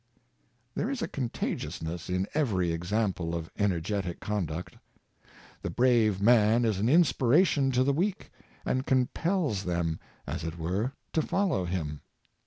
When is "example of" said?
2.71-3.53